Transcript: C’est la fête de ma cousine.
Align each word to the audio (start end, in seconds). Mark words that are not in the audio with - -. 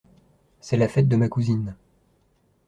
C’est 0.61 0.77
la 0.77 0.87
fête 0.87 1.07
de 1.07 1.15
ma 1.15 1.29
cousine. 1.29 1.75